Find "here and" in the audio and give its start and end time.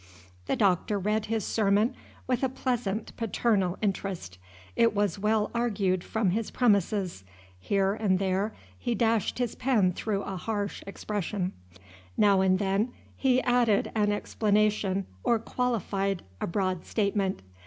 7.59-8.17